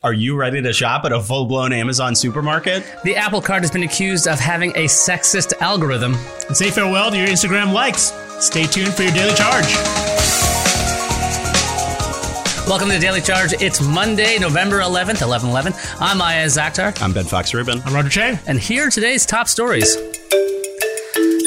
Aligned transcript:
Are 0.00 0.12
you 0.12 0.36
ready 0.36 0.62
to 0.62 0.72
shop 0.72 1.04
at 1.06 1.10
a 1.10 1.20
full 1.20 1.46
blown 1.46 1.72
Amazon 1.72 2.14
supermarket? 2.14 2.84
The 3.02 3.16
Apple 3.16 3.42
Card 3.42 3.64
has 3.64 3.72
been 3.72 3.82
accused 3.82 4.28
of 4.28 4.38
having 4.38 4.70
a 4.76 4.84
sexist 4.84 5.54
algorithm. 5.60 6.14
And 6.46 6.56
say 6.56 6.70
farewell 6.70 7.10
to 7.10 7.16
your 7.18 7.26
Instagram 7.26 7.72
likes. 7.72 8.12
Stay 8.38 8.62
tuned 8.68 8.94
for 8.94 9.02
your 9.02 9.10
daily 9.10 9.34
charge. 9.34 9.66
Welcome 12.68 12.90
to 12.90 12.94
the 12.94 13.00
Daily 13.00 13.20
Charge. 13.20 13.54
It's 13.60 13.82
Monday, 13.82 14.38
November 14.38 14.78
11th, 14.78 15.20
11 15.20 15.50
11. 15.50 15.72
I'm 15.98 16.20
Ayaz 16.20 16.56
Akhtar. 16.56 17.02
I'm 17.02 17.12
Ben 17.12 17.24
Fox 17.24 17.52
Rubin. 17.52 17.82
I'm 17.84 17.92
Roger 17.92 18.08
Cheng. 18.08 18.38
And 18.46 18.60
here 18.60 18.86
are 18.86 18.90
today's 18.90 19.26
top 19.26 19.48
stories. 19.48 19.96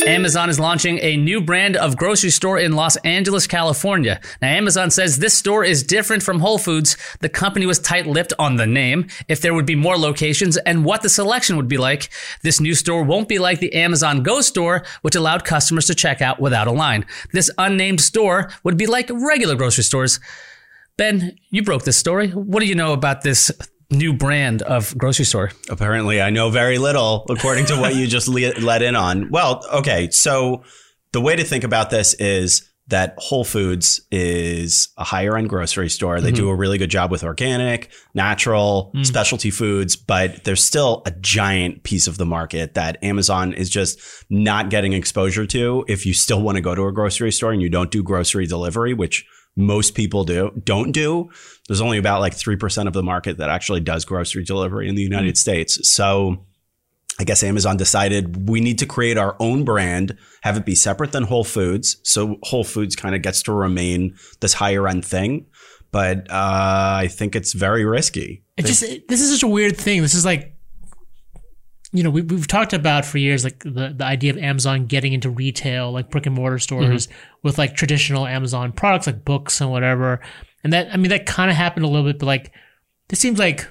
Amazon 0.05 0.49
is 0.49 0.59
launching 0.59 0.97
a 0.99 1.15
new 1.15 1.41
brand 1.41 1.77
of 1.77 1.95
grocery 1.95 2.31
store 2.31 2.57
in 2.57 2.71
Los 2.73 2.95
Angeles, 2.97 3.45
California. 3.45 4.20
Now, 4.41 4.50
Amazon 4.50 4.89
says 4.89 5.20
this 5.20 5.38
store 5.38 5.63
is 5.63 5.83
different 5.83 6.23
from 6.23 6.39
Whole 6.39 6.57
Foods. 6.57 6.97
The 7.20 7.29
company 7.29 7.68
was 7.68 7.77
tight 7.77 8.07
lipped 8.07 8.33
on 8.39 8.55
the 8.55 8.65
name, 8.65 9.07
if 9.27 9.41
there 9.41 9.54
would 9.54 9.68
be 9.68 9.75
more 9.75 9.97
locations, 9.97 10.57
and 10.57 10.83
what 10.83 11.04
the 11.04 11.10
selection 11.10 11.55
would 11.55 11.68
be 11.68 11.77
like. 11.77 12.10
This 12.41 12.60
new 12.60 12.74
store 12.74 13.04
won't 13.04 13.29
be 13.29 13.37
like 13.37 13.60
the 13.60 13.74
Amazon 13.74 14.24
Go 14.24 14.41
store, 14.41 14.83
which 15.04 15.15
allowed 15.15 15.46
customers 15.46 15.86
to 15.87 15.96
check 15.96 16.21
out 16.21 16.39
without 16.39 16.68
a 16.68 16.71
line. 16.71 17.05
This 17.32 17.52
unnamed 17.57 18.02
store 18.02 18.52
would 18.63 18.77
be 18.77 18.88
like 18.88 19.10
regular 19.11 19.55
grocery 19.55 19.83
stores. 19.83 20.19
Ben, 20.97 21.38
you 21.52 21.63
broke 21.63 21.83
this 21.83 21.97
story. 21.97 22.29
What 22.29 22.61
do 22.61 22.65
you 22.65 22.75
know 22.75 22.93
about 22.93 23.21
this 23.21 23.52
new 23.91 24.13
brand 24.13 24.61
of 24.61 24.97
grocery 24.97 25.25
store? 25.25 25.51
Apparently, 25.69 26.21
I 26.21 26.29
know 26.29 26.49
very 26.49 26.77
little, 26.77 27.25
according 27.29 27.65
to 27.68 27.77
what 27.79 27.95
you 27.95 28.07
just 28.07 28.27
le- 28.27 28.54
let 28.61 28.82
in 28.82 28.95
on. 28.95 29.29
Well, 29.29 29.63
okay. 29.73 30.09
So, 30.11 30.63
the 31.11 31.21
way 31.21 31.36
to 31.36 31.43
think 31.43 31.63
about 31.63 31.89
this 31.89 32.13
is 32.16 32.72
that 32.88 33.16
Whole 33.17 33.44
Foods 33.44 34.02
is 34.11 34.89
a 34.97 35.03
higher 35.03 35.38
end 35.38 35.49
grocery 35.49 35.89
store. 35.89 36.19
They 36.22 36.31
do 36.31 36.44
mm-hmm. 36.44 36.52
a 36.52 36.55
really 36.55 36.77
good 36.77 36.89
job 36.89 37.09
with 37.09 37.23
organic, 37.23 37.89
natural, 38.13 38.91
mm. 38.94 39.05
specialty 39.05 39.49
foods, 39.49 39.95
but 39.95 40.44
there's 40.44 40.63
still 40.63 41.02
a 41.05 41.11
giant 41.11 41.83
piece 41.83 42.07
of 42.07 42.17
the 42.17 42.25
market 42.25 42.73
that 42.73 43.01
Amazon 43.03 43.53
is 43.53 43.69
just 43.69 43.99
not 44.29 44.69
getting 44.69 44.94
exposure 44.94 45.45
to 45.47 45.85
if 45.88 46.05
you 46.05 46.13
still 46.13 46.41
want 46.41 46.57
to 46.57 46.61
go 46.61 46.75
to 46.75 46.85
a 46.85 46.91
grocery 46.91 47.31
store 47.31 47.51
and 47.51 47.61
you 47.61 47.69
don't 47.69 47.91
do 47.91 48.03
grocery 48.03 48.45
delivery, 48.45 48.94
which 48.94 49.25
most 49.55 49.95
people 49.95 50.23
do 50.23 50.52
don't 50.63 50.91
do. 50.91 51.30
There's 51.67 51.81
only 51.81 51.97
about 51.97 52.19
like 52.21 52.33
3% 52.35 52.88
of 52.88 52.94
the 52.94 53.03
market 53.03 53.38
that 53.38 53.49
actually 53.49 53.81
does 53.81 54.05
grocery 54.05 54.44
delivery 54.44 54.88
in 54.88 54.95
the 54.95 55.02
United 55.02 55.38
States. 55.38 55.89
So 55.89 56.45
I 57.19 57.23
guess 57.23 57.44
Amazon 57.44 57.77
decided 57.77 58.49
we 58.49 58.61
need 58.61 58.79
to 58.79 58.85
create 58.85 59.17
our 59.17 59.35
own 59.39 59.63
brand, 59.63 60.17
have 60.41 60.57
it 60.57 60.66
be 60.66 60.73
separate 60.75 61.11
than 61.11 61.23
Whole 61.23 61.44
Foods. 61.44 61.97
So 62.03 62.38
Whole 62.44 62.63
Foods 62.63 62.95
kind 62.95 63.13
of 63.13 63.22
gets 63.22 63.44
to 63.44 63.52
remain 63.53 64.16
this 64.39 64.53
higher 64.53 64.88
end 64.88 65.05
thing. 65.05 65.45
But 65.91 66.29
uh, 66.31 67.03
I 67.03 67.09
think 67.11 67.35
it's 67.35 67.52
very 67.52 67.83
risky. 67.83 68.44
It 68.57 68.66
just 68.66 68.81
it- 68.81 69.07
this 69.09 69.19
is 69.22 69.31
such 69.31 69.44
a 69.44 69.47
weird 69.47 69.75
thing. 69.77 70.02
This 70.02 70.13
is 70.16 70.23
like, 70.25 70.50
you 71.94 72.03
know, 72.03 72.09
we, 72.09 72.22
we've 72.22 72.47
talked 72.47 72.73
about 72.73 73.06
for 73.06 73.17
years 73.17 73.44
like 73.44 73.59
the 73.59 73.94
the 73.95 74.06
idea 74.06 74.31
of 74.31 74.38
Amazon 74.38 74.86
getting 74.86 75.14
into 75.14 75.30
retail, 75.30 75.92
like 75.92 76.09
brick 76.09 76.25
and 76.25 76.36
mortar 76.36 76.56
mm-hmm. 76.56 76.61
stores 76.61 77.08
with 77.44 77.58
like 77.58 77.75
traditional 77.75 78.25
Amazon 78.25 78.72
products 78.72 79.08
like 79.08 79.25
books 79.25 79.59
and 79.59 79.72
whatever. 79.72 80.22
And 80.64 80.72
that 80.73 80.94
I 80.94 80.97
mean 80.97 81.09
that 81.09 81.25
kind 81.25 81.52
of 81.52 81.58
happened 81.58 81.86
a 81.86 81.89
little 81.89 82.06
bit, 82.06 82.19
but 82.19 82.28
like 82.28 82.53
this 83.09 83.19
seems 83.19 83.39
like 83.39 83.67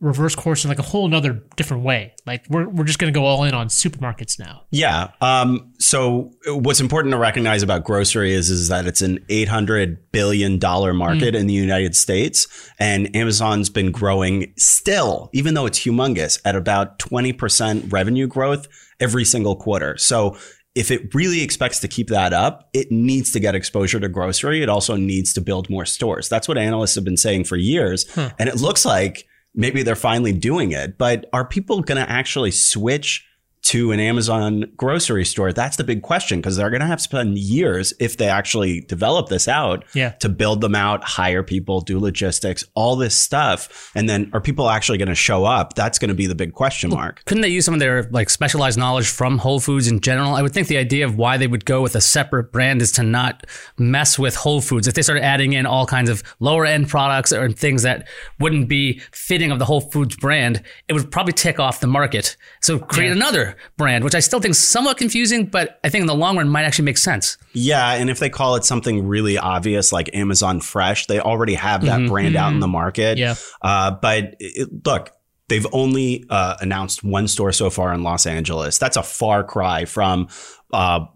reverse 0.00 0.34
course 0.34 0.64
in 0.64 0.68
like 0.68 0.78
a 0.78 0.82
whole 0.82 1.06
another 1.06 1.42
different 1.56 1.82
way. 1.82 2.14
Like 2.26 2.44
we're 2.48 2.68
we're 2.68 2.84
just 2.84 2.98
gonna 2.98 3.12
go 3.12 3.24
all 3.24 3.44
in 3.44 3.54
on 3.54 3.68
supermarkets 3.68 4.38
now. 4.38 4.62
Yeah. 4.70 5.10
Um, 5.20 5.72
so 5.78 6.32
what's 6.46 6.80
important 6.80 7.12
to 7.12 7.18
recognize 7.18 7.62
about 7.62 7.84
grocery 7.84 8.32
is 8.32 8.50
is 8.50 8.68
that 8.68 8.86
it's 8.86 9.02
an 9.02 9.24
eight 9.28 9.48
hundred 9.48 10.10
billion 10.10 10.58
dollar 10.58 10.94
market 10.94 11.34
in 11.34 11.46
the 11.46 11.54
United 11.54 11.94
States, 11.94 12.46
and 12.78 13.14
Amazon's 13.14 13.68
been 13.68 13.92
growing 13.92 14.52
still, 14.56 15.28
even 15.32 15.54
though 15.54 15.66
it's 15.66 15.78
humongous, 15.78 16.40
at 16.44 16.56
about 16.56 16.98
twenty 16.98 17.32
percent 17.32 17.92
revenue 17.92 18.26
growth 18.26 18.66
every 19.00 19.24
single 19.24 19.56
quarter. 19.56 19.96
So 19.98 20.36
if 20.74 20.90
it 20.90 21.14
really 21.14 21.42
expects 21.42 21.80
to 21.80 21.88
keep 21.88 22.08
that 22.08 22.32
up, 22.32 22.70
it 22.72 22.92
needs 22.92 23.32
to 23.32 23.40
get 23.40 23.54
exposure 23.54 23.98
to 23.98 24.08
grocery. 24.08 24.62
It 24.62 24.68
also 24.68 24.94
needs 24.96 25.32
to 25.34 25.40
build 25.40 25.68
more 25.68 25.84
stores. 25.84 26.28
That's 26.28 26.46
what 26.46 26.56
analysts 26.56 26.94
have 26.94 27.04
been 27.04 27.16
saying 27.16 27.44
for 27.44 27.56
years, 27.56 28.06
and 28.16 28.48
it 28.48 28.56
looks 28.56 28.86
like 28.86 29.26
maybe 29.54 29.82
they're 29.82 29.96
finally 29.96 30.32
doing 30.32 30.72
it. 30.72 30.98
But 30.98 31.28
are 31.32 31.44
people 31.44 31.80
going 31.80 32.02
to 32.02 32.10
actually 32.10 32.50
switch 32.50 33.26
to 33.62 33.92
an 33.92 34.00
Amazon 34.00 34.64
grocery 34.76 35.24
store? 35.24 35.52
That's 35.52 35.76
the 35.76 35.84
big 35.84 36.02
question 36.02 36.40
because 36.40 36.56
they're 36.56 36.70
going 36.70 36.80
to 36.80 36.86
have 36.86 36.98
to 36.98 37.02
spend 37.04 37.38
years 37.38 37.92
if 38.00 38.16
they 38.16 38.28
actually 38.28 38.80
develop 38.80 39.28
this 39.28 39.46
out 39.48 39.84
Yeah. 39.94 40.10
to 40.20 40.28
build 40.28 40.60
them 40.60 40.74
out, 40.74 41.04
hire 41.04 41.42
people, 41.42 41.80
do 41.80 41.98
logistics, 42.00 42.64
all 42.74 42.96
this 42.96 43.14
stuff. 43.14 43.90
And 43.94 44.08
then 44.08 44.30
are 44.32 44.40
people 44.40 44.68
actually 44.70 44.98
going 44.98 45.08
to 45.08 45.14
show 45.14 45.44
up? 45.44 45.74
That's 45.74 45.98
going 45.98 46.08
to 46.08 46.14
be 46.14 46.26
the 46.26 46.34
big 46.34 46.54
question 46.54 46.90
mark. 46.90 47.24
Couldn't 47.26 47.42
they 47.42 47.48
use 47.48 47.64
some 47.64 47.74
of 47.74 47.80
their 47.80 48.04
like 48.04 48.30
specialized 48.30 48.78
knowledge 48.78 49.08
from 49.08 49.38
Whole 49.38 49.60
Foods 49.60 49.88
in 49.88 50.00
general? 50.00 50.34
I 50.34 50.42
would 50.42 50.52
think 50.52 50.68
the 50.68 50.78
idea 50.78 51.04
of 51.04 51.16
why 51.16 51.36
they 51.36 51.46
would 51.46 51.64
go 51.64 51.82
with 51.82 51.94
a 51.94 52.00
separate 52.00 52.52
brand 52.52 52.80
is 52.82 52.90
to 52.92 53.02
not 53.02 53.46
mess 53.78 54.18
with 54.18 54.34
Whole 54.36 54.60
Foods. 54.60 54.88
If 54.88 54.94
they 54.94 55.02
started 55.02 55.22
adding 55.24 55.52
in 55.52 55.66
all 55.66 55.86
kinds 55.86 56.08
of 56.10 56.22
lower 56.40 56.64
end 56.64 56.88
products 56.88 57.32
or 57.32 57.50
things 57.50 57.82
that 57.82 58.08
wouldn't 58.38 58.68
be 58.68 59.00
fitting 59.12 59.50
of 59.50 59.58
the 59.58 59.64
Whole 59.66 59.80
Foods 59.82 60.16
brand, 60.16 60.62
it 60.88 60.92
would 60.94 61.10
probably 61.10 61.32
tick 61.34 61.60
off 61.60 61.80
the 61.80 61.86
market. 61.86 62.36
So 62.60 62.78
create 62.78 63.08
Yeah. 63.08 63.12
another 63.16 63.49
brand, 63.76 64.04
which 64.04 64.14
I 64.14 64.20
still 64.20 64.40
think 64.40 64.52
is 64.52 64.68
somewhat 64.68 64.96
confusing, 64.96 65.46
but 65.46 65.78
I 65.84 65.88
think 65.88 66.02
in 66.02 66.06
the 66.06 66.14
long 66.14 66.36
run 66.36 66.48
might 66.48 66.64
actually 66.64 66.84
make 66.86 66.98
sense. 66.98 67.38
Yeah, 67.52 67.92
and 67.92 68.10
if 68.10 68.18
they 68.18 68.30
call 68.30 68.56
it 68.56 68.64
something 68.64 69.06
really 69.06 69.38
obvious 69.38 69.92
like 69.92 70.14
Amazon 70.14 70.60
Fresh, 70.60 71.06
they 71.06 71.20
already 71.20 71.54
have 71.54 71.84
that 71.84 72.08
brand 72.08 72.36
out 72.36 72.52
in 72.52 72.60
the 72.60 72.68
market. 72.68 73.18
Yeah. 73.18 73.34
Uh, 73.62 73.92
but 73.92 74.36
it, 74.38 74.68
look, 74.84 75.10
they've 75.48 75.66
only 75.72 76.24
uh, 76.30 76.56
announced 76.60 77.04
one 77.04 77.28
store 77.28 77.52
so 77.52 77.70
far 77.70 77.92
in 77.92 78.02
Los 78.02 78.26
Angeles. 78.26 78.78
That's 78.78 78.96
a 78.96 79.02
far 79.02 79.44
cry 79.44 79.84
from 79.84 80.28
uh, 80.72 81.06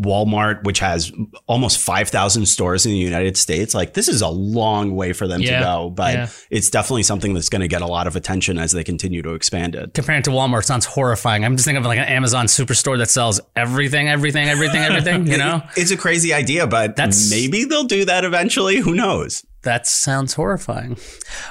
Walmart, 0.00 0.64
which 0.64 0.80
has 0.80 1.12
almost 1.46 1.78
5,000 1.78 2.46
stores 2.46 2.84
in 2.84 2.90
the 2.92 2.98
United 2.98 3.36
States. 3.36 3.74
Like, 3.74 3.94
this 3.94 4.08
is 4.08 4.22
a 4.22 4.28
long 4.28 4.96
way 4.96 5.12
for 5.12 5.28
them 5.28 5.40
Yeah. 5.40 5.58
to 5.60 5.64
go, 5.64 5.90
but 5.90 6.14
Yeah. 6.14 6.28
it's 6.50 6.68
definitely 6.68 7.04
something 7.04 7.32
that's 7.32 7.48
going 7.48 7.60
to 7.62 7.68
get 7.68 7.80
a 7.80 7.86
lot 7.86 8.06
of 8.08 8.16
attention 8.16 8.58
as 8.58 8.72
they 8.72 8.82
continue 8.82 9.22
to 9.22 9.34
expand 9.34 9.74
it. 9.76 9.94
Comparing 9.94 10.18
it 10.18 10.24
to 10.24 10.30
Walmart 10.30 10.64
sounds 10.64 10.84
horrifying. 10.84 11.44
I'm 11.44 11.56
just 11.56 11.64
thinking 11.64 11.78
of 11.84 11.86
like 11.86 11.98
an 11.98 12.04
Amazon 12.08 12.46
superstore 12.46 12.98
that 12.98 13.08
sells 13.08 13.40
everything, 13.54 14.08
everything, 14.08 14.48
everything, 14.48 14.82
everything, 14.82 15.26
you 15.28 15.38
know? 15.44 15.62
It's 15.76 15.92
a 15.92 15.96
crazy 15.96 16.34
idea, 16.34 16.66
but 16.66 16.96
That's- 16.96 17.30
maybe 17.30 17.64
they'll 17.64 17.84
do 17.84 18.04
that 18.06 18.24
eventually. 18.24 18.78
Who 18.78 18.94
knows? 18.94 19.44
That 19.64 19.86
sounds 19.86 20.34
horrifying. 20.34 20.98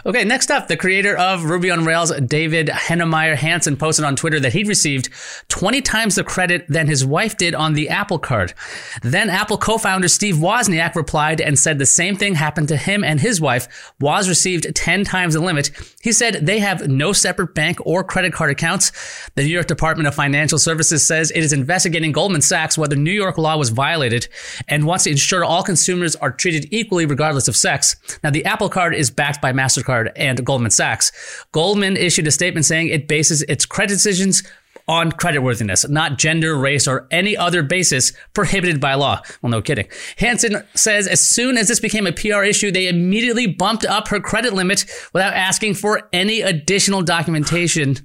Okay, 0.06 0.24
next 0.24 0.52
up, 0.52 0.68
the 0.68 0.78
creator 0.78 1.18
of 1.18 1.46
Ruby 1.46 1.72
on 1.72 1.84
Rails, 1.84 2.12
David 2.22 2.68
Heinemeier 2.68 3.36
Hansson, 3.36 3.76
posted 3.76 4.06
on 4.06 4.16
Twitter 4.16 4.40
that 4.40 4.54
he'd 4.54 4.68
received 4.68 5.10
20 5.50 5.82
times 5.82 6.16
the 6.16 6.24
credit 6.24 6.66
than 6.70 6.88
his 6.88 7.04
wife 7.06 7.38
did 7.38 7.56
on 7.56 7.74
the 7.74 7.90
Apple 7.90 8.20
Card. 8.20 8.54
Then 9.02 9.30
Apple 9.30 9.58
co 9.58 9.78
founder 9.78 10.08
Steve 10.08 10.36
Wozniak 10.36 10.96
replied 10.96 11.42
and 11.42 11.58
said 11.58 11.80
the 11.80 11.86
same 11.86 12.16
thing 12.16 12.36
happened 12.36 12.68
to 12.68 12.78
him 12.78 13.04
and 13.04 13.20
his 13.20 13.42
wife. 13.42 13.94
Woz 14.00 14.30
received 14.30 14.74
10 14.76 15.04
times 15.04 15.34
the 15.34 15.40
limit. 15.40 15.72
He 16.02 16.12
said 16.12 16.46
they 16.46 16.60
have 16.60 16.88
no 16.88 17.14
separate 17.14 17.56
bank 17.56 17.80
or 17.84 18.04
credit 18.04 18.32
card 18.34 18.52
accounts. 18.52 18.92
The 19.36 19.44
New 19.44 19.50
York 19.50 19.68
Department 19.68 20.08
of 20.08 20.14
Financial 20.14 20.60
Services 20.60 21.06
says 21.06 21.32
it 21.32 21.44
is 21.44 21.54
investigating 21.54 22.12
Goldman 22.12 22.42
Sachs 22.42 22.78
whether 22.78 22.96
New 22.96 23.12
York 23.12 23.38
law 23.40 23.58
was 23.58 23.70
violated 23.70 24.28
and 24.68 24.86
wants 24.86 25.06
to 25.06 25.10
ensure 25.10 25.44
all 25.44 25.64
consumers 25.64 26.16
are 26.18 26.32
treated 26.32 26.68
equally 26.72 27.06
regardless 27.06 27.48
of 27.48 27.56
sex. 27.56 27.96
Now, 28.24 28.30
the 28.30 28.46
Apple 28.46 28.70
Card 28.70 28.96
is 28.96 29.10
backed 29.12 29.42
by 29.42 29.54
MasterCard 29.54 30.12
and 30.16 30.46
Goldman 30.46 30.72
Sachs. 30.72 31.12
Goldman 31.52 31.98
issued 31.98 32.28
a 32.28 32.32
statement 32.32 32.66
saying 32.66 32.88
it 32.88 33.08
bases 33.08 33.44
its 33.44 33.66
credit 33.66 33.94
decisions 33.94 34.44
on 34.88 35.12
creditworthiness, 35.12 35.90
not 35.90 36.18
gender, 36.18 36.56
race, 36.58 36.88
or 36.88 37.08
any 37.12 37.38
other 37.38 37.64
basis 37.64 38.14
prohibited 38.34 38.80
by 38.80 38.94
law. 38.96 39.22
Well, 39.42 39.50
no 39.50 39.62
kidding. 39.62 39.88
Hansson 40.18 40.64
says 40.76 41.08
as 41.08 41.20
soon 41.20 41.58
as 41.58 41.68
this 41.68 41.80
became 41.80 42.08
a 42.08 42.12
PR 42.12 42.44
issue, 42.44 42.72
they 42.72 42.88
immediately 42.88 43.48
bumped 43.48 43.86
up 43.86 44.10
her 44.10 44.20
credit 44.20 44.54
limit 44.54 44.86
without 45.14 45.34
asking 45.34 45.76
for 45.76 46.10
any 46.12 46.42
additional 46.42 47.02
documentation. 47.02 47.96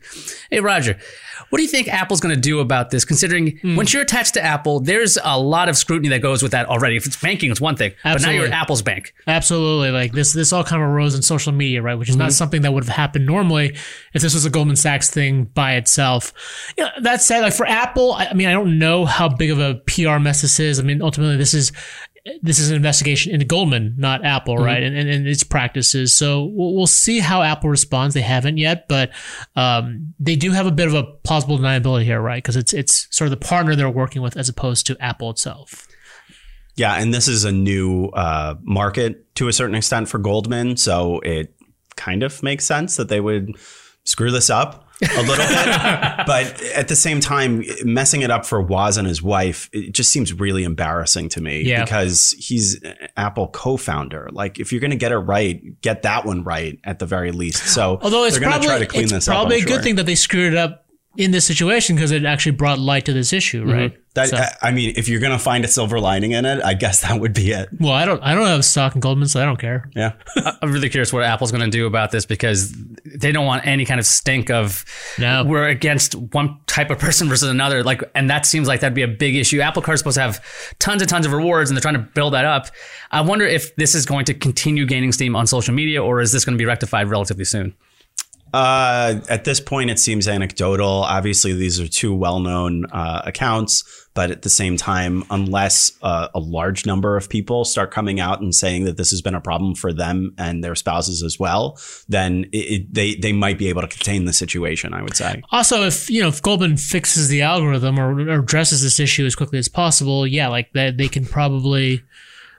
Hey, 0.50 0.60
Roger. 0.60 0.98
What 1.50 1.58
do 1.58 1.62
you 1.62 1.68
think 1.68 1.88
Apple's 1.88 2.20
going 2.20 2.34
to 2.34 2.40
do 2.40 2.60
about 2.60 2.90
this? 2.90 3.04
Considering 3.04 3.58
hmm. 3.58 3.76
once 3.76 3.92
you're 3.92 4.02
attached 4.02 4.34
to 4.34 4.42
Apple, 4.42 4.80
there's 4.80 5.16
a 5.22 5.38
lot 5.38 5.68
of 5.68 5.76
scrutiny 5.76 6.08
that 6.10 6.20
goes 6.20 6.42
with 6.42 6.52
that 6.52 6.66
already. 6.66 6.96
If 6.96 7.06
it's 7.06 7.16
banking, 7.16 7.50
it's 7.50 7.60
one 7.60 7.76
thing, 7.76 7.92
but 8.04 8.20
now 8.22 8.30
you're 8.30 8.46
at 8.46 8.52
Apple's 8.52 8.82
bank. 8.82 9.14
Absolutely. 9.26 9.90
Like 9.90 10.12
this 10.12 10.32
this 10.32 10.52
all 10.52 10.64
kind 10.64 10.82
of 10.82 10.88
arose 10.88 11.14
in 11.14 11.22
social 11.22 11.52
media, 11.52 11.80
right? 11.80 11.94
Which 11.94 12.08
is 12.08 12.16
not 12.16 12.28
mm-hmm. 12.28 12.32
something 12.32 12.62
that 12.62 12.72
would 12.72 12.84
have 12.84 12.94
happened 12.94 13.26
normally 13.26 13.76
if 14.12 14.22
this 14.22 14.34
was 14.34 14.44
a 14.44 14.50
Goldman 14.50 14.76
Sachs 14.76 15.10
thing 15.10 15.44
by 15.44 15.74
itself. 15.74 16.32
You 16.76 16.84
know, 16.84 16.90
that 17.02 17.22
said, 17.22 17.40
like 17.40 17.54
for 17.54 17.66
Apple, 17.66 18.12
I 18.12 18.26
I 18.26 18.34
mean, 18.34 18.48
I 18.48 18.52
don't 18.52 18.78
know 18.78 19.04
how 19.04 19.28
big 19.28 19.50
of 19.50 19.58
a 19.58 19.76
PR 19.86 20.18
mess 20.18 20.42
this 20.42 20.60
is. 20.60 20.78
I 20.78 20.82
mean, 20.82 21.02
ultimately 21.02 21.36
this 21.36 21.54
is 21.54 21.72
this 22.42 22.58
is 22.58 22.70
an 22.70 22.76
investigation 22.76 23.32
into 23.32 23.46
Goldman, 23.46 23.94
not 23.96 24.24
Apple, 24.24 24.56
right? 24.56 24.82
And, 24.82 24.96
and, 24.96 25.08
and 25.08 25.26
its 25.26 25.44
practices. 25.44 26.14
So 26.14 26.44
we'll, 26.44 26.74
we'll 26.74 26.86
see 26.86 27.20
how 27.20 27.42
Apple 27.42 27.70
responds. 27.70 28.14
They 28.14 28.20
haven't 28.20 28.58
yet, 28.58 28.86
but 28.88 29.10
um, 29.56 30.14
they 30.18 30.36
do 30.36 30.52
have 30.52 30.66
a 30.66 30.70
bit 30.70 30.88
of 30.88 30.94
a 30.94 31.04
plausible 31.04 31.58
deniability 31.58 32.04
here, 32.04 32.20
right? 32.20 32.42
Because 32.42 32.56
it's 32.56 32.72
it's 32.72 33.08
sort 33.10 33.26
of 33.26 33.38
the 33.38 33.44
partner 33.44 33.74
they're 33.76 33.90
working 33.90 34.22
with 34.22 34.36
as 34.36 34.48
opposed 34.48 34.86
to 34.88 34.96
Apple 35.00 35.30
itself. 35.30 35.86
Yeah, 36.76 36.94
and 36.94 37.12
this 37.12 37.26
is 37.26 37.44
a 37.44 37.52
new 37.52 38.06
uh, 38.08 38.54
market 38.62 39.34
to 39.36 39.48
a 39.48 39.52
certain 39.52 39.74
extent 39.74 40.08
for 40.08 40.18
Goldman, 40.18 40.76
so 40.76 41.20
it 41.20 41.54
kind 41.96 42.22
of 42.22 42.42
makes 42.42 42.64
sense 42.64 42.96
that 42.96 43.08
they 43.08 43.20
would 43.20 43.56
screw 44.04 44.30
this 44.30 44.48
up 44.48 44.87
a 45.02 45.22
little 45.22 45.36
bit. 45.36 46.26
but 46.26 46.62
at 46.74 46.88
the 46.88 46.96
same 46.96 47.20
time, 47.20 47.64
messing 47.84 48.22
it 48.22 48.30
up 48.30 48.44
for 48.46 48.60
Woz 48.60 48.96
and 48.96 49.06
his 49.06 49.22
wife, 49.22 49.68
it 49.72 49.92
just 49.92 50.10
seems 50.10 50.32
really 50.32 50.64
embarrassing 50.64 51.28
to 51.30 51.40
me 51.40 51.62
Yeah. 51.62 51.84
because 51.84 52.32
he's 52.38 52.80
Apple 53.16 53.48
co-founder. 53.48 54.28
Like 54.32 54.58
if 54.58 54.72
you're 54.72 54.80
going 54.80 54.90
to 54.90 54.96
get 54.96 55.12
it 55.12 55.18
right, 55.18 55.80
get 55.80 56.02
that 56.02 56.24
one 56.24 56.42
right 56.44 56.78
at 56.84 56.98
the 56.98 57.06
very 57.06 57.32
least. 57.32 57.66
So 57.68 57.98
Although 58.02 58.24
it's 58.24 58.38
they're 58.38 58.40
going 58.48 58.60
to 58.60 58.66
probably 58.66 58.66
try 58.68 58.78
to 58.78 58.86
clean 58.86 59.02
it's 59.04 59.12
this 59.12 59.26
probably 59.28 59.58
up. 59.60 59.62
a 59.62 59.66
good 59.66 59.82
thing 59.82 59.94
that 59.96 60.06
they 60.06 60.14
screwed 60.14 60.52
it 60.52 60.56
up 60.58 60.84
in 61.18 61.32
this 61.32 61.44
situation 61.44 61.96
because 61.96 62.12
it 62.12 62.24
actually 62.24 62.52
brought 62.52 62.78
light 62.78 63.04
to 63.06 63.12
this 63.12 63.32
issue, 63.32 63.62
mm-hmm. 63.62 63.72
right? 63.72 63.98
That, 64.14 64.28
So- 64.28 64.44
I 64.62 64.70
mean, 64.70 64.94
if 64.96 65.08
you're 65.08 65.18
going 65.20 65.32
to 65.32 65.38
find 65.38 65.64
a 65.64 65.68
silver 65.68 65.98
lining 65.98 66.30
in 66.30 66.44
it, 66.44 66.62
I 66.64 66.74
guess 66.74 67.02
that 67.02 67.20
would 67.20 67.34
be 67.34 67.50
it. 67.50 67.68
well, 67.80 67.92
I 67.92 68.04
don't 68.04 68.22
I 68.22 68.34
don't 68.34 68.46
have 68.46 68.64
stock 68.64 68.94
in 68.94 69.00
Goldman, 69.00 69.26
so 69.28 69.42
I 69.42 69.44
don't 69.44 69.58
care. 69.58 69.90
Yeah. 69.96 70.12
I'm 70.62 70.72
really 70.72 70.88
curious 70.88 71.12
what 71.12 71.24
Apple's 71.24 71.50
going 71.50 71.64
to 71.64 71.70
do 71.70 71.86
about 71.86 72.12
this 72.12 72.24
because 72.24 72.72
they 73.04 73.32
don't 73.32 73.46
want 73.46 73.66
any 73.66 73.84
kind 73.84 73.98
of 73.98 74.06
stink 74.06 74.48
of 74.48 74.84
No. 75.18 75.44
we're 75.44 75.66
against 75.66 76.14
one 76.14 76.56
type 76.66 76.90
of 76.90 77.00
person 77.00 77.28
versus 77.28 77.48
another. 77.48 77.82
Like, 77.82 78.02
and 78.14 78.30
that 78.30 78.46
seems 78.46 78.68
like 78.68 78.80
that'd 78.80 78.94
be 78.94 79.02
a 79.02 79.08
big 79.08 79.34
issue. 79.34 79.60
Apple 79.60 79.82
Card's 79.82 80.00
supposed 80.00 80.16
to 80.16 80.22
have 80.22 80.40
tons 80.78 81.02
and 81.02 81.08
tons 81.08 81.26
of 81.26 81.32
rewards, 81.32 81.68
and 81.68 81.76
they're 81.76 81.82
trying 81.82 81.94
to 81.94 82.10
build 82.14 82.32
that 82.32 82.44
up. 82.44 82.68
I 83.10 83.22
wonder 83.22 83.44
if 83.44 83.74
this 83.74 83.96
is 83.96 84.06
going 84.06 84.24
to 84.26 84.34
continue 84.34 84.86
gaining 84.86 85.10
steam 85.10 85.34
on 85.34 85.48
social 85.48 85.74
media, 85.74 86.02
or 86.02 86.20
is 86.20 86.30
this 86.30 86.44
going 86.44 86.56
to 86.56 86.62
be 86.62 86.66
rectified 86.66 87.08
relatively 87.08 87.44
soon? 87.44 87.74
Uh, 88.52 89.20
at 89.28 89.44
this 89.44 89.60
point, 89.60 89.90
it 89.90 89.98
seems 89.98 90.28
anecdotal. 90.28 91.02
Obviously, 91.04 91.52
these 91.52 91.80
are 91.80 91.88
two 91.88 92.14
well-known 92.14 92.86
uh, 92.86 93.22
accounts, 93.24 93.84
but 94.14 94.30
at 94.30 94.42
the 94.42 94.48
same 94.48 94.76
time, 94.76 95.22
unless 95.30 95.92
uh, 96.02 96.28
a 96.34 96.40
large 96.40 96.86
number 96.86 97.16
of 97.16 97.28
people 97.28 97.64
start 97.64 97.90
coming 97.90 98.20
out 98.20 98.40
and 98.40 98.54
saying 98.54 98.84
that 98.84 98.96
this 98.96 99.10
has 99.10 99.22
been 99.22 99.34
a 99.34 99.40
problem 99.40 99.74
for 99.74 99.92
them 99.92 100.34
and 100.38 100.64
their 100.64 100.74
spouses 100.74 101.22
as 101.22 101.38
well, 101.38 101.78
then 102.08 102.44
it, 102.52 102.56
it, 102.56 102.94
they 102.94 103.14
they 103.14 103.32
might 103.32 103.58
be 103.58 103.68
able 103.68 103.82
to 103.82 103.88
contain 103.88 104.24
the 104.24 104.32
situation. 104.32 104.92
I 104.94 105.02
would 105.02 105.16
say. 105.16 105.42
Also, 105.52 105.84
if 105.84 106.10
you 106.10 106.22
know 106.22 106.28
if 106.28 106.42
Goldman 106.42 106.76
fixes 106.76 107.28
the 107.28 107.42
algorithm 107.42 107.98
or, 107.98 108.20
or 108.28 108.40
addresses 108.40 108.82
this 108.82 108.98
issue 108.98 109.26
as 109.26 109.36
quickly 109.36 109.58
as 109.58 109.68
possible, 109.68 110.26
yeah, 110.26 110.48
like 110.48 110.72
that 110.72 110.96
they 110.96 111.08
can 111.08 111.24
probably 111.24 112.02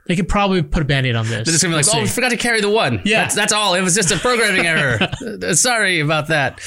they 0.10 0.16
could 0.16 0.28
probably 0.28 0.64
put 0.64 0.82
a 0.82 0.86
band-aid 0.86 1.16
on 1.16 1.28
this. 1.28 1.46
They're 1.46 1.54
just 1.54 1.62
gonna 1.62 1.74
be 1.74 1.84
like, 1.84 1.86
We'll 1.86 1.98
oh, 1.98 2.02
we 2.02 2.08
forgot 2.08 2.30
to 2.30 2.38
carry 2.38 2.62
the 2.62 2.70
one. 2.70 3.00
Yeah. 3.06 3.22
that's, 3.22 3.36
that's 3.36 3.54
all. 3.54 3.76
It 3.76 3.84
was 3.84 3.94
just 3.94 4.12
a 4.12 4.18
programming 4.18 4.66
error. 4.66 5.00
Uh, 5.20 5.54
Sorry 5.54 6.00
about 6.00 6.28
that. 6.30 6.60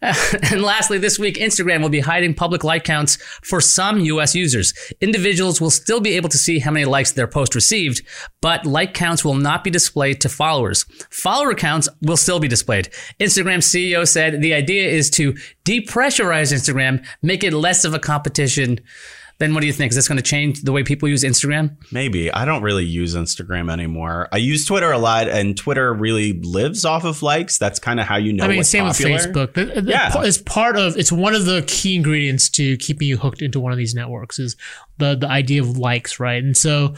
and 0.50 0.62
lastly, 0.62 0.98
this 0.98 1.18
week, 1.18 1.36
Instagram 1.36 1.82
will 1.82 1.88
be 1.88 2.00
hiding 2.00 2.32
public 2.32 2.64
like 2.64 2.84
counts 2.84 3.16
for 3.42 3.60
some 3.60 4.00
U.S. 4.00 4.34
users. 4.34 4.72
Individuals 5.00 5.60
will 5.60 5.70
still 5.70 6.00
be 6.00 6.16
able 6.16 6.28
to 6.30 6.38
see 6.38 6.58
how 6.58 6.70
many 6.70 6.86
likes 6.86 7.12
their 7.12 7.26
post 7.26 7.54
received, 7.54 8.02
but 8.40 8.64
like 8.64 8.94
counts 8.94 9.24
will 9.24 9.34
not 9.34 9.62
be 9.62 9.70
displayed 9.70 10.20
to 10.22 10.28
followers. 10.28 10.84
Follower 11.10 11.54
counts 11.54 11.88
will 12.00 12.16
still 12.16 12.40
be 12.40 12.48
displayed. 12.48 12.88
Instagram 13.20 13.58
CEO 13.58 14.08
said 14.08 14.40
the 14.40 14.54
idea 14.54 14.88
is 14.88 15.10
to 15.10 15.34
depressurize 15.64 16.52
Instagram, 16.52 17.04
make 17.20 17.44
it 17.44 17.52
less 17.52 17.84
of 17.84 17.92
a 17.92 17.98
competition. 17.98 18.80
Then 19.38 19.54
what 19.54 19.60
do 19.60 19.68
you 19.68 19.72
think? 19.72 19.90
Is 19.90 19.96
this 19.96 20.08
going 20.08 20.16
to 20.16 20.22
change 20.22 20.62
the 20.62 20.72
way 20.72 20.82
people 20.82 21.08
use 21.08 21.22
Instagram? 21.22 21.76
Maybe 21.92 22.32
I 22.32 22.44
don't 22.44 22.60
really 22.62 22.84
use 22.84 23.14
Instagram 23.14 23.70
anymore. 23.70 24.28
I 24.32 24.38
use 24.38 24.66
Twitter 24.66 24.90
a 24.90 24.98
lot, 24.98 25.28
and 25.28 25.56
Twitter 25.56 25.94
really 25.94 26.32
lives 26.42 26.84
off 26.84 27.04
of 27.04 27.22
likes. 27.22 27.56
That's 27.56 27.78
kind 27.78 28.00
of 28.00 28.06
how 28.06 28.16
you 28.16 28.32
know. 28.32 28.44
I 28.44 28.48
mean, 28.48 28.56
what's 28.56 28.68
same 28.68 28.84
popular. 28.86 29.12
with 29.12 29.26
Facebook. 29.26 29.54
The- 29.54 29.80
the- 29.82 29.90
Yeah. 29.92 30.12
It's 30.24 30.38
part 30.38 30.76
of 30.76 30.96
it's 30.96 31.12
one 31.12 31.34
of 31.36 31.44
the 31.44 31.62
key 31.68 31.94
ingredients 31.94 32.48
to 32.50 32.76
keeping 32.78 33.06
you 33.06 33.16
hooked 33.16 33.40
into 33.40 33.60
one 33.60 33.70
of 33.70 33.78
these 33.78 33.94
networks 33.94 34.40
is 34.40 34.56
the 34.98 35.14
the 35.14 35.28
idea 35.28 35.62
of 35.62 35.78
likes, 35.78 36.18
right? 36.18 36.42
And 36.42 36.56
so 36.56 36.94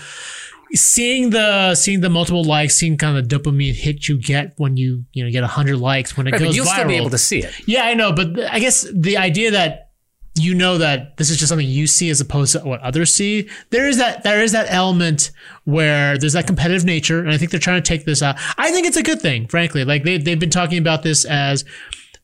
seeing 0.72 1.30
the 1.30 1.74
seeing 1.74 2.00
the 2.00 2.08
multiple 2.08 2.44
likes, 2.44 2.74
seeing 2.76 2.96
kind 2.96 3.18
of 3.18 3.28
the 3.28 3.38
dopamine 3.38 3.74
hit 3.74 4.08
you 4.08 4.16
get 4.18 4.54
when 4.56 4.76
you 4.78 5.04
you 5.12 5.24
know 5.24 5.30
get 5.30 5.44
hundred 5.44 5.76
likes 5.76 6.16
when 6.16 6.26
it 6.26 6.32
Right, 6.32 6.40
but 6.42 6.54
you'll 6.54 6.64
viral. 6.64 6.72
still 6.72 6.88
be 6.88 6.96
able 6.96 7.10
to 7.10 7.18
see 7.18 7.40
it. 7.42 7.52
Yeah, 7.68 7.82
I 7.84 7.94
know, 7.94 8.12
but 8.12 8.38
I 8.50 8.60
guess 8.60 8.86
the 8.94 9.16
idea 9.18 9.50
that 9.50 9.89
you 10.34 10.54
know 10.54 10.78
that 10.78 11.16
this 11.16 11.30
is 11.30 11.36
just 11.36 11.48
something 11.48 11.66
you 11.66 11.86
see 11.86 12.08
as 12.08 12.20
opposed 12.20 12.52
to 12.52 12.60
what 12.60 12.80
others 12.80 13.12
see. 13.12 13.48
There 13.70 13.88
is 13.88 13.98
that 13.98 14.22
there 14.22 14.42
is 14.42 14.52
that 14.52 14.66
element 14.70 15.32
where 15.64 16.16
there's 16.16 16.34
that 16.34 16.46
competitive 16.46 16.84
nature, 16.84 17.20
and 17.20 17.30
I 17.30 17.36
think 17.36 17.50
they're 17.50 17.60
trying 17.60 17.82
to 17.82 17.88
take 17.88 18.04
this 18.04 18.22
out. 18.22 18.36
I 18.56 18.70
think 18.70 18.86
it's 18.86 18.96
a 18.96 19.02
good 19.02 19.20
thing, 19.20 19.48
frankly. 19.48 19.84
Like 19.84 20.04
they 20.04 20.18
they've 20.18 20.38
been 20.38 20.50
talking 20.50 20.78
about 20.78 21.02
this 21.02 21.24
as 21.24 21.64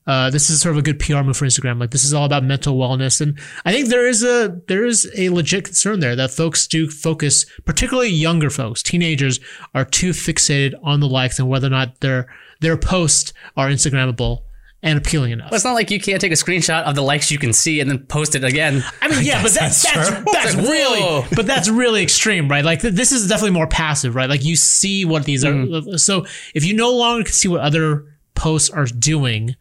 uh, 0.06 0.30
this 0.30 0.50
is 0.50 0.60
sort 0.60 0.72
of 0.72 0.78
a 0.78 0.82
good 0.82 1.00
PR 1.00 1.22
move 1.22 1.36
for 1.36 1.46
Instagram. 1.46 1.80
Like 1.80 1.90
this 1.90 2.04
is 2.04 2.14
all 2.14 2.24
about 2.24 2.44
mental 2.44 2.76
wellness, 2.76 3.20
and 3.20 3.38
I 3.64 3.72
think 3.72 3.88
there 3.88 4.06
is 4.06 4.22
a 4.22 4.60
there 4.68 4.84
is 4.84 5.10
a 5.16 5.30
legit 5.30 5.64
concern 5.64 6.00
there 6.00 6.14
that 6.16 6.30
folks 6.30 6.66
do 6.66 6.88
focus, 6.88 7.44
particularly 7.64 8.10
younger 8.10 8.50
folks, 8.50 8.82
teenagers, 8.82 9.40
are 9.74 9.84
too 9.84 10.10
fixated 10.10 10.74
on 10.82 11.00
the 11.00 11.08
likes 11.08 11.38
and 11.38 11.48
whether 11.48 11.66
or 11.66 11.70
not 11.70 12.00
their 12.00 12.28
their 12.60 12.76
posts 12.76 13.32
are 13.56 13.68
Instagrammable 13.68 14.42
and 14.86 14.98
appealing 14.98 15.32
enough. 15.32 15.50
But 15.50 15.56
it's 15.56 15.64
not 15.64 15.74
like 15.74 15.90
you 15.90 16.00
can't 16.00 16.20
take 16.20 16.32
a 16.32 16.36
screenshot 16.36 16.84
of 16.84 16.94
the 16.94 17.02
likes 17.02 17.30
you 17.30 17.38
can 17.38 17.52
see 17.52 17.80
and 17.80 17.90
then 17.90 18.06
post 18.06 18.34
it 18.34 18.44
again. 18.44 18.84
I 19.02 19.08
mean, 19.08 19.24
yeah, 19.24 19.42
but 19.42 19.52
that's 19.52 19.82
that's 19.82 20.10
that's, 20.10 20.32
that's, 20.32 20.54
like, 20.54 20.66
really, 20.66 21.26
but 21.34 21.46
that's 21.46 21.68
really 21.68 22.02
extreme, 22.02 22.48
right? 22.48 22.64
Like 22.64 22.80
th- 22.80 22.94
this 22.94 23.12
is 23.12 23.28
definitely 23.28 23.50
more 23.50 23.66
passive, 23.66 24.14
right? 24.14 24.28
Like 24.28 24.44
you 24.44 24.56
see 24.56 25.04
what 25.04 25.24
these 25.24 25.44
are. 25.44 25.52
Mm-hmm. 25.52 25.94
Uh, 25.94 25.98
so 25.98 26.26
if 26.54 26.64
you 26.64 26.74
no 26.74 26.92
longer 26.92 27.24
can 27.24 27.32
see 27.32 27.48
what 27.48 27.60
other 27.60 28.04
posts 28.34 28.70
are 28.70 28.86
doing, 28.86 29.56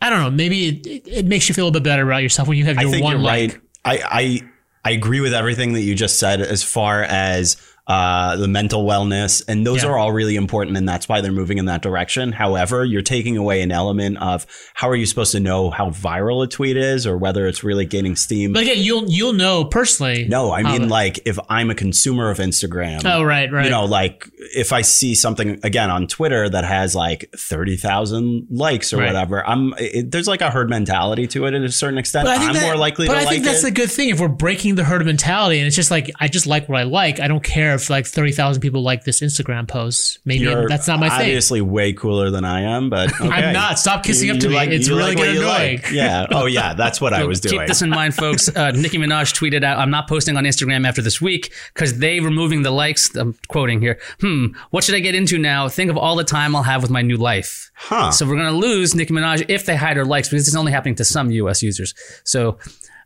I 0.00 0.10
don't 0.10 0.20
know. 0.20 0.30
Maybe 0.30 0.68
it, 0.68 0.86
it, 0.86 1.08
it 1.08 1.26
makes 1.26 1.48
you 1.48 1.54
feel 1.54 1.68
a 1.68 1.72
bit 1.72 1.82
better 1.82 2.06
about 2.06 2.22
yourself 2.22 2.48
when 2.48 2.58
you 2.58 2.64
have 2.66 2.78
I 2.78 2.82
your 2.82 2.90
think 2.90 3.04
one 3.04 3.12
you're 3.12 3.22
like. 3.22 3.52
right. 3.52 3.60
I, 3.84 4.00
I 4.10 4.40
I 4.84 4.90
agree 4.92 5.20
with 5.20 5.32
everything 5.32 5.74
that 5.74 5.82
you 5.82 5.94
just 5.94 6.18
said 6.18 6.40
as 6.40 6.62
far 6.62 7.02
as 7.02 7.56
uh, 7.88 8.36
the 8.36 8.46
mental 8.46 8.84
wellness, 8.86 9.42
and 9.48 9.66
those 9.66 9.82
Yeah. 9.82 9.90
are 9.90 9.98
all 9.98 10.12
really 10.12 10.36
important, 10.36 10.76
and 10.76 10.88
that's 10.88 11.08
why 11.08 11.20
they're 11.20 11.32
moving 11.32 11.58
in 11.58 11.64
that 11.64 11.82
direction. 11.82 12.30
However, 12.30 12.84
you're 12.84 13.02
taking 13.02 13.36
away 13.36 13.60
an 13.60 13.72
element 13.72 14.18
of 14.18 14.46
how 14.74 14.88
are 14.88 14.94
you 14.94 15.04
supposed 15.04 15.32
to 15.32 15.40
know 15.40 15.70
how 15.70 15.90
viral 15.90 16.44
a 16.44 16.46
tweet 16.46 16.76
is, 16.76 17.06
or 17.08 17.16
whether 17.18 17.46
it's 17.48 17.64
really 17.64 17.84
gaining 17.84 18.14
steam. 18.14 18.52
But 18.52 18.62
again, 18.62 18.78
you'll 18.78 19.10
you'll 19.10 19.32
know 19.32 19.64
personally. 19.64 20.26
no, 20.28 20.52
I 20.52 20.62
mean 20.62 20.88
like 20.88 21.20
if 21.26 21.38
I'm 21.48 21.70
a 21.70 21.74
consumer 21.74 22.30
of 22.30 22.38
Instagram. 22.38 23.02
Oh 23.04 23.24
right, 23.24 23.50
right. 23.52 23.64
You 23.64 23.70
know, 23.70 23.84
like 23.86 24.28
if 24.54 24.72
I 24.72 24.82
see 24.82 25.14
something 25.16 25.58
again 25.64 25.90
on 25.90 26.06
Twitter 26.06 26.48
that 26.48 26.64
has 26.64 26.94
like 26.94 27.30
thirty 27.36 27.76
thousand 27.76 28.46
likes 28.50 28.92
or 28.92 28.98
Right. 28.98 29.06
whatever, 29.06 29.44
I'm 29.44 29.74
it, 29.78 30.12
there's 30.12 30.28
like 30.28 30.40
a 30.40 30.50
herd 30.50 30.70
mentality 30.70 31.26
to 31.28 31.46
it 31.46 31.54
at 31.54 31.62
a 31.62 31.72
certain 31.72 31.98
extent. 31.98 32.26
But 32.26 32.36
I 32.36 32.38
think 32.38 32.50
I'm 32.50 32.56
that- 32.56 32.62
more 32.66 32.76
likely 32.76 33.08
but 33.08 33.14
to 33.14 33.18
I 33.18 33.22
like 33.22 33.26
But 33.26 33.30
I 33.30 33.34
think 33.34 33.44
that's 33.44 33.62
it. 33.64 33.66
the 33.66 33.70
good 33.72 33.90
thing. 33.90 34.10
If 34.10 34.20
we're 34.20 34.28
breaking 34.28 34.76
the 34.76 34.84
herd 34.84 35.04
mentality, 35.04 35.58
and 35.58 35.66
it's 35.66 35.74
just 35.76 35.90
like 35.90 36.10
I 36.20 36.28
just 36.28 36.46
like 36.46 36.68
what 36.68 36.78
I 36.78 36.84
like. 36.84 37.18
I 37.18 37.26
don't 37.26 37.42
care 37.42 37.71
if 37.74 37.90
like 37.90 38.06
thirty 38.06 38.32
thousand 38.32 38.60
people 38.60 38.82
like 38.82 39.04
this 39.04 39.20
Instagram 39.20 39.68
post. 39.68 40.18
Maybe 40.24 40.44
You're 40.44 40.68
that's 40.68 40.86
not 40.86 41.00
my 41.00 41.08
thing. 41.08 41.20
obviously 41.20 41.60
way 41.60 41.92
cooler 41.92 42.30
than 42.30 42.44
I 42.44 42.62
am, 42.62 42.90
but 42.90 43.12
okay. 43.20 43.28
I'm 43.28 43.52
not. 43.52 43.78
Stop 43.78 44.04
kissing 44.04 44.30
up 44.30 44.38
to 44.38 44.48
me. 44.48 44.56
It's 44.56 44.88
really 44.88 45.14
what 45.14 45.16
getting 45.16 45.42
annoying. 45.42 45.82
like. 45.82 45.90
Yeah. 45.90 46.26
Oh 46.30 46.46
yeah, 46.46 46.74
that's 46.74 47.00
what 47.00 47.12
I 47.12 47.24
was 47.24 47.40
doing. 47.40 47.58
Keep 47.60 47.68
this 47.68 47.82
in 47.82 47.90
mind, 47.90 48.14
folks. 48.14 48.48
Uh, 48.54 48.70
Nicki 48.70 48.98
Minaj 48.98 49.34
tweeted 49.34 49.64
out, 49.64 49.78
I'm 49.78 49.90
not 49.90 50.08
posting 50.08 50.36
on 50.36 50.44
Instagram 50.44 50.86
after 50.86 51.02
this 51.02 51.20
week 51.20 51.52
because 51.74 51.98
they 51.98 52.20
removing 52.20 52.62
the 52.62 52.70
likes. 52.70 53.14
I'm 53.14 53.34
quoting 53.48 53.80
here. 53.80 53.98
Hmm, 54.20 54.48
what 54.70 54.84
should 54.84 54.94
I 54.94 55.00
get 55.00 55.14
into 55.14 55.38
now? 55.38 55.68
Think 55.68 55.90
of 55.90 55.96
all 55.96 56.16
the 56.16 56.24
time 56.24 56.54
I'll 56.56 56.62
have 56.62 56.82
with 56.82 56.90
my 56.90 57.02
new 57.02 57.16
life. 57.16 57.70
Huh. 57.74 58.10
So 58.10 58.26
we're 58.26 58.36
going 58.36 58.52
to 58.52 58.58
lose 58.58 58.94
Nicki 58.94 59.12
Minaj 59.12 59.46
if 59.48 59.66
they 59.66 59.76
hide 59.76 59.96
her 59.96 60.04
likes 60.04 60.28
because 60.28 60.46
it's 60.46 60.56
only 60.56 60.72
happening 60.72 60.94
to 60.96 61.04
some 61.04 61.30
US 61.30 61.62
users. 61.62 61.94
So 62.24 62.58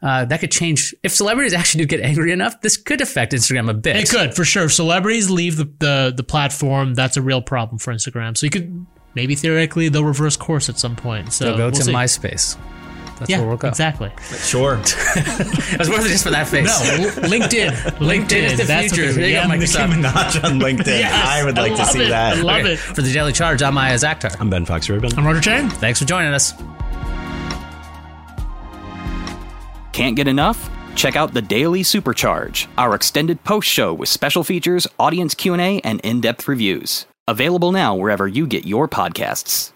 uh, 0.02 0.24
that 0.26 0.40
could 0.40 0.50
change. 0.52 0.94
If 1.02 1.12
celebrities 1.12 1.52
actually 1.54 1.84
do 1.84 1.96
get 1.96 2.00
angry 2.04 2.32
enough, 2.32 2.60
this 2.60 2.76
could 2.76 3.00
affect 3.00 3.32
Instagram 3.32 3.70
a 3.70 3.74
bit. 3.74 3.96
It 3.96 4.08
could 4.10 4.34
for 4.34 4.44
sure. 4.44 4.64
If 4.64 4.72
celebrities 4.74 5.30
leave 5.30 5.56
the, 5.56 5.64
the 5.78 6.12
the 6.16 6.22
platform, 6.24 6.94
that's 6.94 7.16
a 7.16 7.22
real 7.22 7.40
problem 7.42 7.78
for 7.78 7.92
Instagram. 7.92 8.36
So 8.36 8.46
you 8.46 8.50
could 8.50 8.86
maybe 9.14 9.34
theoretically 9.34 9.88
they'll 9.88 10.04
reverse 10.04 10.36
course 10.36 10.68
at 10.68 10.78
some 10.78 10.96
point. 10.96 11.32
So 11.32 11.44
They'll 11.46 11.56
go 11.56 11.64
we'll 11.66 11.72
to 11.72 11.82
see. 11.84 11.92
MySpace. 11.92 12.56
That's 13.18 13.30
yeah, 13.30 13.38
where 13.38 13.48
we'll 13.48 13.56
go. 13.56 13.68
exactly. 13.68 14.12
Sure. 14.20 14.74
It 15.16 15.78
was 15.78 15.88
worth 15.88 16.04
it 16.04 16.10
just 16.10 16.22
for 16.24 16.30
that 16.30 16.46
face. 16.48 16.66
No, 16.66 17.04
l- 17.04 17.10
LinkedIn. 17.30 17.70
LinkedIn 17.98 18.42
is 18.52 18.58
the 18.58 18.64
that's 18.64 18.92
future. 18.92 19.06
what 19.08 19.14
There 19.16 19.30
yeah, 19.30 19.46
Nicki 19.46 19.64
Microsoft. 19.64 20.02
Minaj 20.02 20.44
on 20.44 20.60
LinkedIn. 20.66 20.86
Yes, 21.00 21.12
I 21.26 21.42
would 21.44 21.58
I 21.58 21.62
like 21.62 21.76
to 21.76 21.86
see 21.86 22.02
it. 22.04 22.08
that. 22.10 22.36
I 22.36 22.40
love 22.42 22.60
Okay, 22.60 22.72
it. 22.74 22.78
For 22.78 23.00
the 23.00 23.10
Daily 23.12 23.32
Charge, 23.32 23.62
I'm 23.62 23.78
Ayaz 23.78 24.04
Akhtar. 24.04 24.38
I'm 24.38 24.50
Ben 24.50 24.66
Fox 24.66 24.90
Rubin. 24.90 25.18
I'm 25.18 25.26
Roger 25.26 25.40
Cheng. 25.40 25.70
Thanks 25.70 25.98
for 25.98 26.04
joining 26.04 26.34
us. 26.34 26.52
Can't 29.96 30.14
get 30.14 30.28
enough? 30.28 30.68
Check 30.94 31.16
out 31.16 31.32
the 31.32 31.40
Daily 31.40 31.82
Supercharge, 31.82 32.66
our 32.76 32.94
extended 32.94 33.42
post 33.44 33.66
show 33.66 33.94
with 33.94 34.10
special 34.10 34.44
features, 34.44 34.86
audience 34.98 35.34
Q&A, 35.34 35.80
and 35.80 36.00
in-depth 36.00 36.46
reviews. 36.48 37.06
Available 37.26 37.72
now 37.72 37.94
wherever 37.94 38.28
you 38.28 38.46
get 38.46 38.66
your 38.66 38.88
podcasts. 38.88 39.72